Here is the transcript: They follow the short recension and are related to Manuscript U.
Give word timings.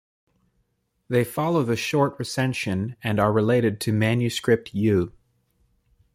They 1.09 1.23
follow 1.23 1.61
the 1.61 1.75
short 1.75 2.17
recension 2.17 2.95
and 3.03 3.19
are 3.19 3.31
related 3.31 3.79
to 3.81 3.93
Manuscript 3.93 4.73
U. 4.73 5.13